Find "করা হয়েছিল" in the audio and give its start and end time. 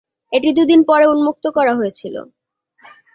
1.57-2.15